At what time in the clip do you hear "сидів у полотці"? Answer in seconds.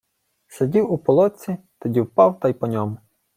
0.47-1.57